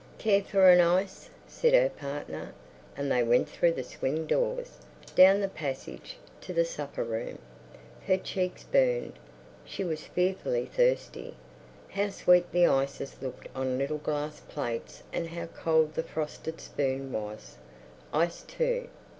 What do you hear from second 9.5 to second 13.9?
she was fearfully thirsty. How sweet the ices looked on